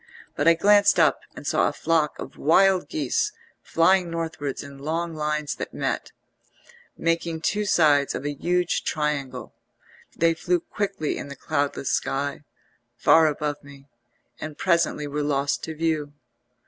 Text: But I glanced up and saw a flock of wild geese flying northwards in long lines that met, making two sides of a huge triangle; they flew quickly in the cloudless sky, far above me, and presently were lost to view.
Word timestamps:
But 0.35 0.47
I 0.47 0.55
glanced 0.55 0.99
up 0.99 1.19
and 1.35 1.45
saw 1.45 1.67
a 1.69 1.73
flock 1.73 2.17
of 2.17 2.35
wild 2.35 2.89
geese 2.89 3.31
flying 3.61 4.09
northwards 4.09 4.63
in 4.63 4.79
long 4.79 5.13
lines 5.13 5.53
that 5.53 5.75
met, 5.75 6.11
making 6.97 7.41
two 7.41 7.65
sides 7.65 8.15
of 8.15 8.25
a 8.25 8.33
huge 8.33 8.83
triangle; 8.83 9.53
they 10.17 10.33
flew 10.33 10.59
quickly 10.59 11.19
in 11.19 11.27
the 11.27 11.35
cloudless 11.35 11.91
sky, 11.91 12.41
far 12.97 13.27
above 13.27 13.63
me, 13.63 13.89
and 14.39 14.57
presently 14.57 15.05
were 15.05 15.21
lost 15.21 15.61
to 15.65 15.75
view. 15.75 16.11